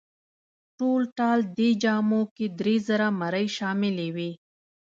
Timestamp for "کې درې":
2.35-2.75